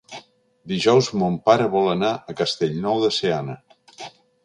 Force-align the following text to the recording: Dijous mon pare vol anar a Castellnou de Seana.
Dijous 0.71 1.09
mon 1.23 1.37
pare 1.51 1.69
vol 1.75 1.91
anar 1.93 2.11
a 2.17 2.37
Castellnou 2.43 3.07
de 3.07 3.15
Seana. 3.21 3.63